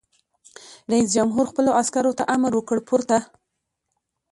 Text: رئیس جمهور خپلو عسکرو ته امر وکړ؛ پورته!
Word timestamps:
رئیس 0.91 1.07
جمهور 1.15 1.45
خپلو 1.51 1.69
عسکرو 1.81 2.17
ته 2.17 2.23
امر 2.35 2.51
وکړ؛ 2.55 2.77
پورته! 2.87 3.17